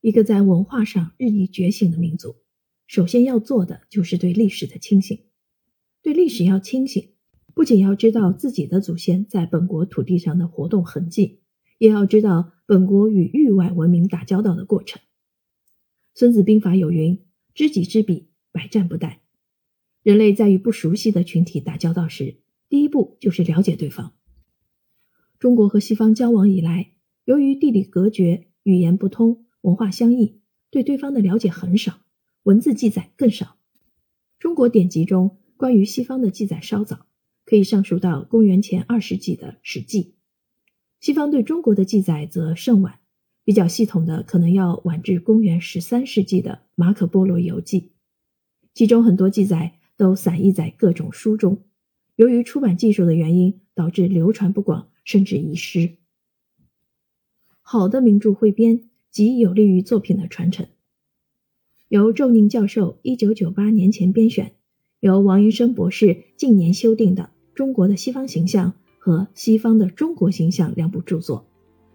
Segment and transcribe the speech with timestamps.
[0.00, 2.36] 一个在文化上日益觉醒的民族，
[2.86, 5.26] 首先要做的就是对历史的清醒。
[6.00, 7.10] 对历史要清醒，
[7.52, 11.40] 不仅要知道自己的祖先在本国土地上的活动痕迹，
[11.76, 15.02] 也要知道本国与域外文明打交道的过程。
[16.14, 17.22] 《孙子兵法》有云
[17.54, 19.18] ：“知己知彼，百战不殆。”
[20.02, 22.38] 人类在与不熟悉的群体打交道时，
[22.70, 24.14] 第一步就是了解对方。
[25.38, 26.92] 中国和西方交往以来，
[27.26, 29.44] 由于地理隔绝、语言不通。
[29.62, 30.40] 文化相异，
[30.70, 32.00] 对对方的了解很少，
[32.44, 33.56] 文字记载更少。
[34.38, 37.06] 中国典籍中关于西方的记载稍早，
[37.44, 40.02] 可以上溯到公元前二世纪的《史记》。
[40.98, 43.00] 西方对中国的记载则甚晚，
[43.44, 47.80] 比较系统的可能要晚至公元十三世纪的《马可·波罗游记》，
[48.74, 51.64] 其中很多记载都散佚在各种书中，
[52.16, 55.96] 由于出版技术的原因，导致流传不广，甚至遗失。
[57.62, 58.89] 好的名著汇编。
[59.10, 60.66] 极有利于作品的传承。
[61.88, 64.52] 由周宁教授一九九八年前编选，
[65.00, 71.46] 由王云生博士近年修订的《中国的西方形象》和《西方的中国形象》两部著作，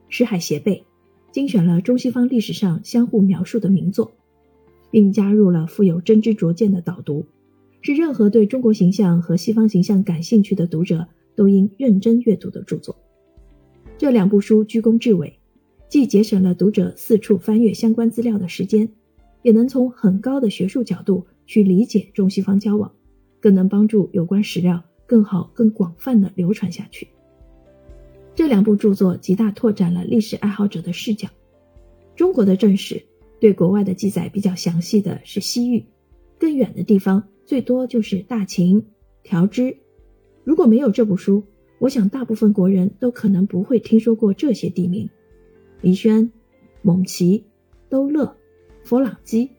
[0.09, 0.83] 石海协备，
[1.31, 4.11] 精选了中西方历史上相互描述的名作，
[4.91, 7.25] 并加入了富有真知灼见的导读，
[7.81, 12.97] 是任何对中国形象和西方形象感兴趣的读者都应认真阅读的著作。
[13.97, 15.39] 这两部书居功至伟。
[15.95, 18.89] 既节省了读者四处翻阅相关资料的时间，
[19.43, 22.91] 也能从很高的学术角度去理解中西方交往，
[23.39, 27.07] 更能帮助有关史料更好、更广泛的流传下去。
[28.35, 31.29] 这两部著作极大拓展了历史爱好者的视角。
[32.13, 33.01] 中国的正史
[33.39, 35.85] 对国外的记载比较详细的是西域，
[36.37, 38.85] 更远的地方最多就是大秦、
[39.23, 39.77] 条支。
[40.43, 41.45] 如果没有这部书，
[41.79, 45.09] 我想大部分国人都可能不会听说过这些地名。
[45.81, 46.31] 黎轩、
[46.81, 47.45] 蒙奇、
[47.89, 48.35] 兜勒、
[48.83, 49.49] 佛朗基，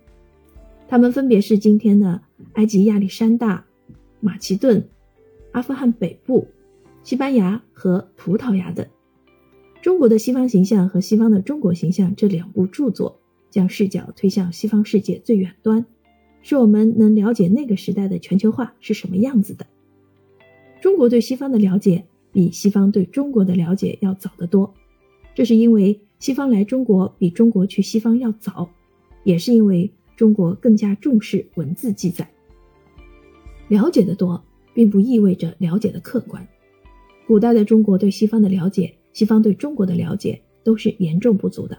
[0.89, 2.23] 他们分别是今天的
[2.55, 3.65] 埃及亚历山大、
[4.21, 4.89] 马其顿、
[5.53, 6.49] 阿富汗北部、
[7.03, 8.87] 西班牙和葡萄牙等。
[9.83, 13.21] 中国的西方形象和西方的中国形象这两部著作，
[13.51, 15.87] 将视角推向西方世界最远端，
[16.43, 19.67] 使我们能了解那个时代的全球化是什么样子的。
[20.81, 24.75] 中国对西方的了解，比西方对中国的了解要早得多，
[25.37, 26.01] 这是因为。
[26.19, 28.71] 西方来中国比中国去西方要早，
[29.23, 32.27] 也是因为中国更加重视文字记载。
[33.69, 34.43] 了解的多，
[34.73, 36.49] 并不意味着了解的客观。
[37.27, 41.77] 古代的中国对西方的了解，西方对中国的了解都是严重不足的，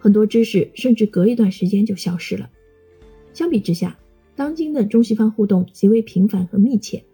[0.00, 2.50] 很多知识甚至隔一段时间就消失了。
[3.32, 3.96] 相比之下，
[4.34, 7.04] 当今的中西方互动极为频繁和密切。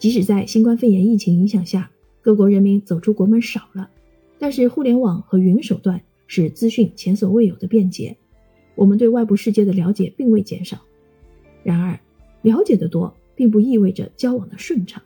[0.00, 3.90] 即使在新冠肺炎疫情影响下，各国人民走出国门少了。
[4.38, 8.16] 但是，互联网和云手段使资讯前所未有的便捷，
[8.74, 10.78] 我们对外部世界的了解并未减少。
[11.62, 11.98] 然而，
[12.42, 15.02] 了解的多并不意味着交往的顺畅，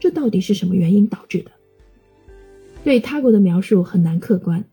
[0.00, 1.50] 这到底是什么原因导致的？
[2.82, 4.64] 对他国的描述很难客观，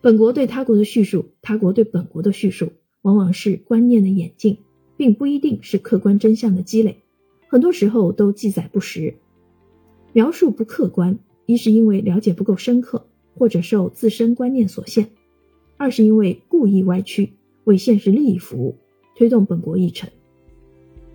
[0.00, 2.72] 本国对他国的叙述，他国对本国的叙述，
[3.02, 4.58] 往往是观念的演进，
[4.96, 7.02] 并不一定是客观真相的积累，
[7.48, 9.14] 很多时候都记载不实，
[10.12, 13.06] 描述不客观，一是因为了解不够深刻。
[13.36, 15.10] 或者受自身观念所限，
[15.76, 18.76] 二是因为故意歪曲，为现实利益服务，
[19.14, 20.08] 推动本国议程。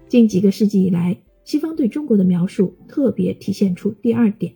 [0.07, 4.53] 近几个世纪以来，西方对中国的描述特别体现出第二点：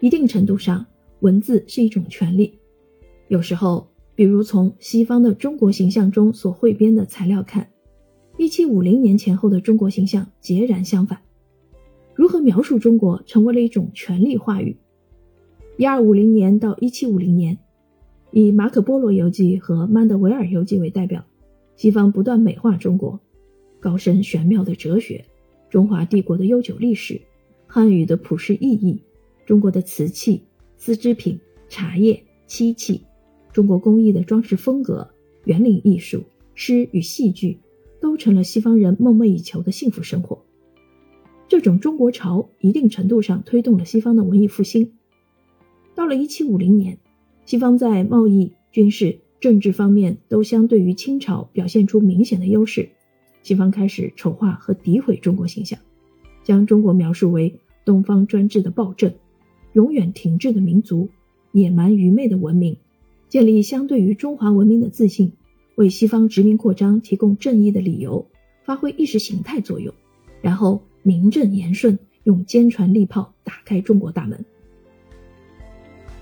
[0.00, 0.86] 一定程度上，
[1.20, 2.58] 文字是一种权利。
[3.28, 7.68] 有时候，比如从西方的中国形象中所汇编的材料看，
[8.36, 11.18] 一七五零年前后的中国形象截然相反。
[12.14, 14.76] 如何描述中国，成为了一种权力话语。
[15.82, 17.58] 一二五零年到一七五零年，
[18.30, 21.24] 以马可·波罗游记和曼德维尔游记为代表，
[21.74, 23.18] 西方不断美化中国，
[23.80, 25.24] 高深玄妙的哲学，
[25.70, 27.20] 中华帝国的悠久历史，
[27.66, 29.02] 汉语的普世意义，
[29.44, 30.42] 中国的瓷器、
[30.76, 33.00] 丝织品、茶叶、漆器，
[33.52, 35.10] 中国工艺的装饰风格，
[35.46, 36.22] 园林艺术，
[36.54, 37.58] 诗与戏剧，
[38.00, 40.44] 都成了西方人梦寐以求的幸福生活。
[41.48, 44.92] 这种中国潮一定程度上推动了西方的文艺复兴。
[45.94, 46.98] 到了一七五零年，
[47.44, 52.88] 西方在贸易、军事、政治方面都相对于清朝表现出明显的优势。
[53.42, 55.78] 西方开始丑化和诋毁中国形象，
[56.44, 57.54] 将中国描述为
[57.84, 59.12] 东方专制的暴政、
[59.72, 61.08] 永远停滞的民族、
[61.50, 62.76] 野蛮愚昧的文明，
[63.28, 65.32] 建立相对于中华文明的自信，
[65.74, 68.24] 为西方殖民扩张提供正义的理由，
[68.64, 69.92] 发挥意识形态作用，
[70.40, 74.44] 然后名正言顺用坚船利炮打开中国大门。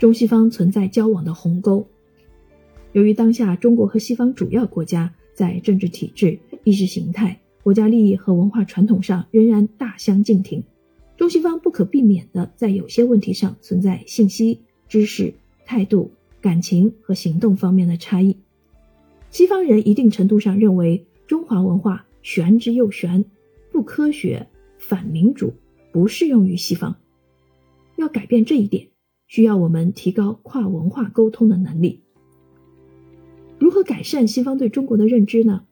[0.01, 1.87] 中西方存在交往的鸿沟。
[2.93, 10.65] 由于当下中国和西方主要国家在政治体制、意识形态、国家利益和文化传统上仍然大相径庭，
[11.19, 15.35] 中西方不可避免的在有些问题上存在信息、知识、
[15.67, 16.11] 态度、
[16.41, 18.39] 感情和行动方面的差异。
[19.29, 23.23] 西方人一定程度上认为中华文化玄之又玄，
[23.71, 24.49] 不科学、
[24.79, 25.53] 反民主，
[25.93, 26.97] 不适用于西方。
[27.97, 28.89] 要改变这一点，
[29.31, 32.03] 需要我们提高跨文化沟通的能力。
[33.61, 35.63] 如何改善西方对中国的认知呢？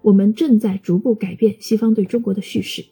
[0.00, 2.84] 我们正在逐步改变西方对中国的叙事。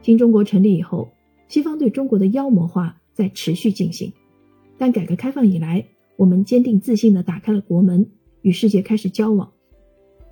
[0.00, 1.10] 新中国成立以后，
[1.46, 4.14] 西方对中国的妖魔化在持续进行。
[4.78, 8.08] 但改革开放以来，我们坚定自信地打开了国门，
[8.40, 9.52] 与世界开始交往。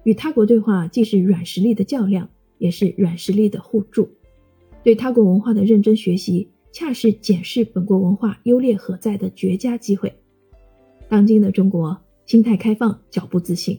[0.05, 4.09] 与他国对话，既是软实力的较量，也是软实力的互助。
[4.83, 10.13] 对他国文化的认真学习，恰是检视本国文化优劣何在的绝佳机会。
[11.09, 11.97] 当今的中国。
[12.27, 13.79] 心态开放，脚步自信，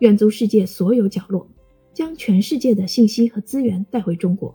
[0.00, 1.48] 远足世界所有角落，
[1.94, 4.54] 将全世界的信息和资源带回中国，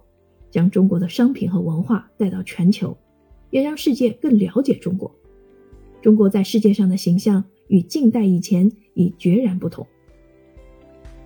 [0.52, 2.96] 将中国的商品和文化带到全球，
[3.50, 5.12] 也让世界更了解中国。
[6.04, 9.88] 中国在世界上的形象与近代以前已决然不同。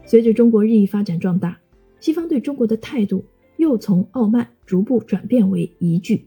[0.06, 1.60] 随着中国日益发展壮大，
[2.00, 3.26] 西方对中国的态度
[3.58, 6.26] 又从傲慢逐步转变为疑惧，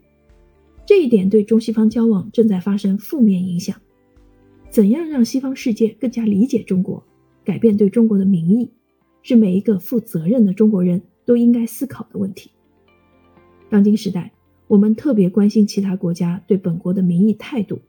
[0.89, 3.77] 这一点对中西方交往正在发生负面影响。
[4.71, 7.05] 怎样让西方世界更加理解中国，
[7.45, 8.71] 改变对中国的民意，
[9.21, 12.51] 是每一个负责任的中国人都应该思考的问题。
[13.69, 14.33] 当今时代，
[14.67, 17.81] 我们特别关心其他国家对本国的民意态度。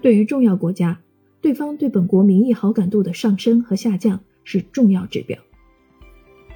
[0.00, 0.98] 对于重要国家，
[1.42, 5.38] 对方对本国民意好感度的上升和下降是重要指标。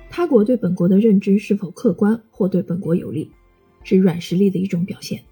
[0.08, 3.30] 他国对本国的认知是否客观或对本国有利，
[3.86, 5.22] 是软实力的一种表现。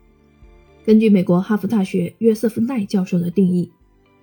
[0.85, 3.69] 根据美国哈佛大学约瑟夫奈教授的定义，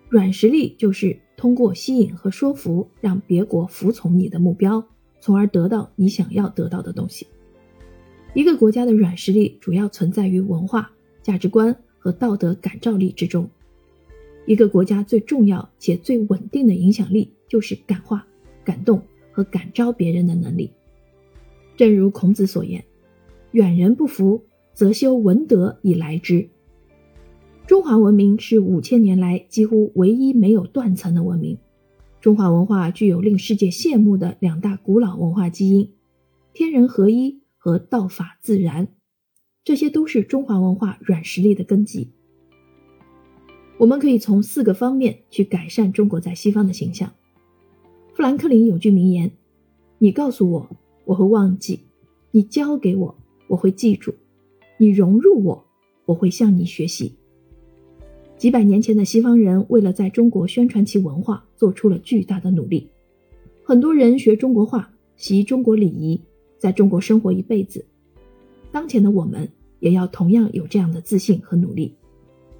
[0.07, 4.81] 软实力就是通过吸引和说服，让别国服从你的目标，
[5.19, 7.27] 从而得到你想要得到的东西。
[8.33, 10.89] 一个国家的软实力主要存在于文化、
[11.21, 13.49] 价值观和道德感召力之中。
[14.45, 18.25] 一个国家最重要且最稳定的影响力就是感化、
[18.63, 19.01] 感动
[19.31, 20.71] 和感召别人的能力。
[21.75, 22.83] 正如孔子所言
[23.51, 24.43] ：“远人不服。”
[24.73, 26.49] 则修文德以来之。
[27.67, 31.57] 中华文明是五千年来几乎唯一没有断层的文明。
[32.21, 35.91] 中华文化具有令世界羡慕的两大古老文化基因：
[36.53, 38.87] 天人合一和道法自然。
[39.63, 42.11] 这些都是中华文化软实力的根基。
[43.77, 47.11] 我们可以从四个方面去改善中国在西方的形象。
[48.15, 49.31] 富兰克林有句名言
[49.99, 50.69] ：“你告诉我，
[51.05, 51.81] 我会忘记；
[52.31, 53.15] 你教给我，
[53.51, 54.15] 我会记住。”
[54.79, 55.63] 你融入我，
[56.05, 57.13] 我会向你学习。
[58.35, 62.89] 几百年前的西方人为了在中国宣传其文化，做出了巨大的努力。
[63.63, 66.19] 很多人学中国话，习中国礼仪，
[66.57, 67.85] 在中国生活一辈子。
[68.71, 69.47] 当前的我们
[69.79, 71.93] 也要同样有这样的自信和努力。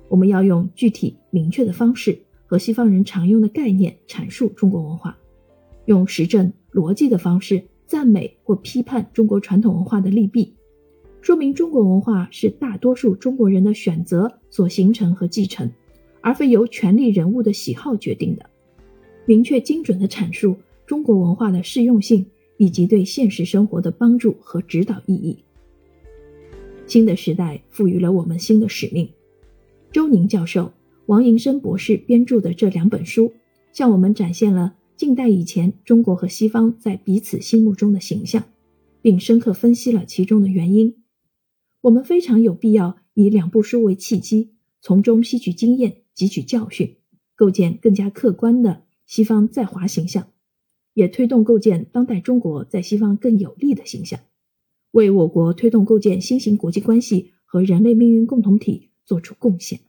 [0.08, 5.18] 我们要用具体明确的方式和西方人常用的概念阐述中国文化，
[5.86, 10.54] 用实证逻辑的方式赞美或批判中国传统文化的利弊。
[11.22, 15.70] 说明中国文化是大多数中国人的选择所形成和继承，
[16.20, 18.50] 而非由权力人物的喜好决定的。
[19.26, 20.56] 明确精准的阐述
[20.86, 22.26] 中国文化的适用性
[22.58, 25.38] 以及对现实生活的帮助和指导意义。
[26.88, 29.08] 新的时代赋予了我们新的使命。
[29.92, 30.74] 周宁教授、
[31.06, 33.32] 王银生博士编著的这两本书，
[33.72, 38.44] 向我们展现了近代以前中国和西方在彼此心目中的形象，
[39.04, 40.96] 并深刻分析了其中的原因。
[41.82, 46.98] 我们非常有必要以两部书为契机，从中吸取经验、汲取教训，
[47.36, 50.28] 构建更加客观的西方在华形象，
[50.94, 54.20] 也推动构建当代中国在西方更有利的形象，
[54.92, 59.80] 为我国推动构建新型国际关系和人类命运共同体做出贡献。